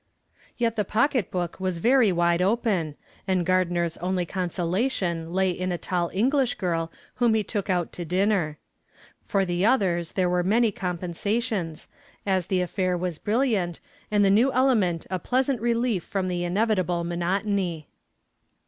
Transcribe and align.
Yet 0.57 0.77
the 0.77 0.83
pocketbook 0.83 1.59
was 1.59 1.77
very 1.77 2.11
wide 2.11 2.41
open, 2.41 2.95
and 3.27 3.45
Gardner's 3.45 3.97
only 3.97 4.25
consolation 4.25 5.31
lay 5.31 5.51
in 5.51 5.71
a 5.71 5.77
tall 5.77 6.09
English 6.11 6.55
girl 6.55 6.91
whom 7.17 7.35
he 7.35 7.43
took 7.43 7.69
out 7.69 7.93
to 7.93 8.03
dinner. 8.03 8.57
For 9.27 9.45
the 9.45 9.63
others 9.63 10.13
there 10.13 10.27
were 10.27 10.41
many 10.41 10.71
compensations, 10.71 11.87
as 12.25 12.47
the 12.47 12.61
affair 12.61 12.97
was 12.97 13.19
brilliant 13.19 13.79
and 14.09 14.25
the 14.25 14.31
new 14.31 14.51
element 14.51 15.05
a 15.11 15.19
pleasant 15.19 15.61
relief 15.61 16.03
from 16.03 16.29
the 16.29 16.45
inevitable 16.45 17.03
monotony. 17.03 17.87